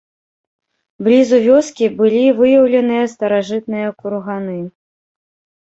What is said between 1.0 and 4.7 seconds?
Блізу вёскі былі выяўленыя старажытныя курганы.